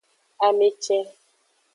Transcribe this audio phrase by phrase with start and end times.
[0.45, 0.97] Ame ce.